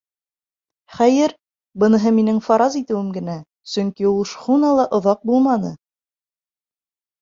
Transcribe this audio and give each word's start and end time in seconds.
Хәйер, 0.95 1.35
быныһы 1.83 2.15
минең 2.17 2.41
фараз 2.49 2.79
итеүем 2.81 3.13
генә, 3.21 3.37
сөнки 3.77 4.11
ул 4.17 4.21
шхунала 4.35 4.91
оҙаҡ 5.01 5.27
булманы. 5.33 5.77